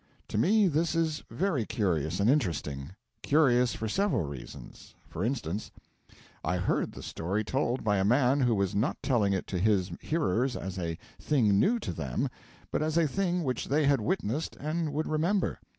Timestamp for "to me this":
0.29-0.95